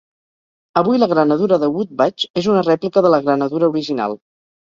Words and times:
Avui 0.79 1.01
la 1.01 1.09
granadura 1.11 1.59
de 1.63 1.69
"Wood 1.75 1.91
Badge" 2.01 2.29
és 2.43 2.49
una 2.55 2.65
rèplica 2.69 3.05
de 3.07 3.11
la 3.17 3.19
granadura 3.27 3.71
original. 3.75 4.17